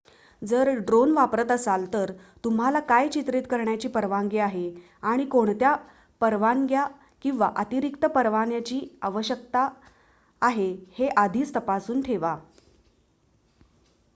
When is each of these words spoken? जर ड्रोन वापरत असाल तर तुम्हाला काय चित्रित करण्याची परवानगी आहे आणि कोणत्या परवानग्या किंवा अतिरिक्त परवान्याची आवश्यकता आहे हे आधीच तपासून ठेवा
जर 0.41 0.69
ड्रोन 0.77 1.11
वापरत 1.13 1.51
असाल 1.51 1.85
तर 1.93 2.11
तुम्हाला 2.43 2.79
काय 2.87 3.07
चित्रित 3.09 3.43
करण्याची 3.49 3.87
परवानगी 3.87 4.37
आहे 4.37 4.63
आणि 5.03 5.25
कोणत्या 5.27 5.75
परवानग्या 6.21 6.87
किंवा 7.21 7.51
अतिरिक्त 7.57 8.05
परवान्याची 8.15 8.79
आवश्यकता 9.03 9.67
आहे 10.41 10.69
हे 10.93 11.09
आधीच 11.17 11.55
तपासून 11.55 12.01
ठेवा 12.01 12.35